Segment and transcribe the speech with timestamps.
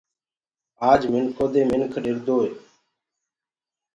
[0.91, 2.49] آج منکو دي منک ڏردوئي